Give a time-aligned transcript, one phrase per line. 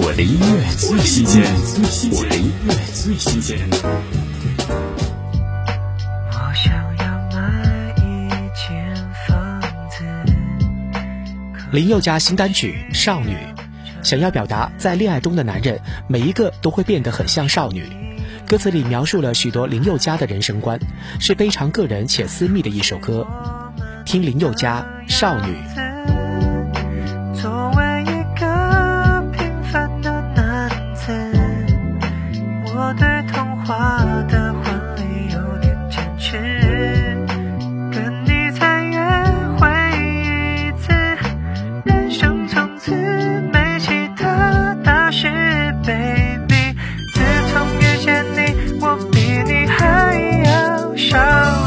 [0.00, 1.42] 我的音乐最新鲜，
[2.12, 3.58] 我的音乐最新鲜。
[6.30, 8.94] 我想要买一间
[9.26, 10.04] 房子。
[11.72, 13.34] 林宥嘉新单曲《少女》，
[14.04, 17.84] 想要表达在恋爱中的男人每一个都会变得很像少女。
[18.46, 20.78] 歌词里描述了许多林宥嘉的人生观，
[21.18, 23.26] 是非常个人且私密的一首歌。
[24.04, 25.56] 听林宥嘉《少女》。
[32.80, 36.38] 我对童话的婚礼有点坚持。
[37.90, 39.00] 跟你再约
[39.58, 39.68] 会
[40.14, 40.92] 一次，
[41.84, 42.94] 人生从此
[43.52, 45.26] 没其他大事
[45.84, 46.76] ，baby。
[47.14, 47.20] 自
[47.50, 51.18] 从遇见你，我比你还要少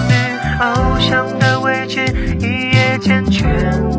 [0.08, 0.14] 女，
[0.62, 2.06] 偶像的位置
[2.40, 3.91] 一夜间全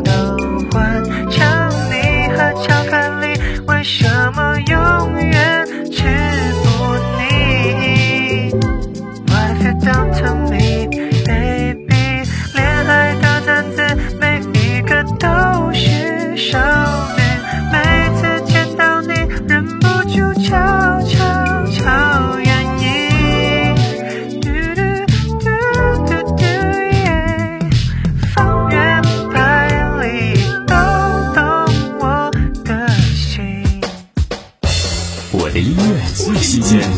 [35.44, 36.88] 我的音乐最新鲜，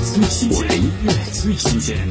[0.50, 2.06] 我的音乐最新鲜。